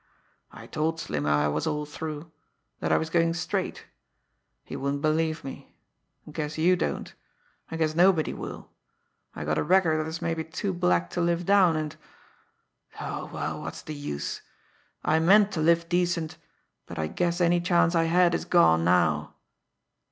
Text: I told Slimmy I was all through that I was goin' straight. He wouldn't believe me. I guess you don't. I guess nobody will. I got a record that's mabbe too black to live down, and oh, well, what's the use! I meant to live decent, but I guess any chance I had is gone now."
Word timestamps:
I 0.51 0.65
told 0.65 0.99
Slimmy 0.99 1.29
I 1.29 1.47
was 1.47 1.67
all 1.67 1.85
through 1.85 2.31
that 2.79 2.91
I 2.91 2.97
was 2.97 3.11
goin' 3.11 3.35
straight. 3.35 3.85
He 4.63 4.75
wouldn't 4.75 5.03
believe 5.03 5.43
me. 5.43 5.75
I 6.27 6.31
guess 6.31 6.57
you 6.57 6.75
don't. 6.75 7.13
I 7.69 7.77
guess 7.77 7.93
nobody 7.93 8.33
will. 8.33 8.71
I 9.35 9.45
got 9.45 9.59
a 9.59 9.63
record 9.63 10.03
that's 10.03 10.19
mabbe 10.19 10.51
too 10.51 10.73
black 10.73 11.11
to 11.11 11.21
live 11.21 11.45
down, 11.45 11.75
and 11.75 11.95
oh, 12.99 13.29
well, 13.31 13.61
what's 13.61 13.83
the 13.83 13.93
use! 13.93 14.41
I 15.05 15.19
meant 15.19 15.51
to 15.51 15.61
live 15.61 15.87
decent, 15.87 16.37
but 16.87 16.97
I 16.97 17.05
guess 17.05 17.39
any 17.39 17.61
chance 17.61 17.93
I 17.93 18.05
had 18.05 18.33
is 18.33 18.43
gone 18.45 18.83
now." 18.83 19.35